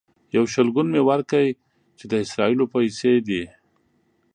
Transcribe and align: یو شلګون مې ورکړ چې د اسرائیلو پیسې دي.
یو 0.35 0.43
شلګون 0.53 0.87
مې 0.93 1.01
ورکړ 1.09 1.45
چې 1.97 2.05
د 2.11 2.13
اسرائیلو 2.25 2.65
پیسې 2.73 3.13
دي. 3.27 3.43